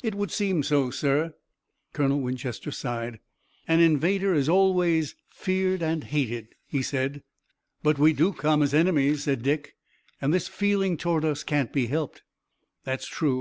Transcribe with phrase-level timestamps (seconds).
[0.00, 1.34] "It would seem so, sir."
[1.92, 3.18] Colonel Winchester sighed.
[3.66, 7.24] "An invader is always feared and hated," he said.
[7.82, 9.74] "But we do come as enemies," said Dick,
[10.20, 12.22] "and this feeling toward us can't be helped."
[12.84, 13.40] "That's true.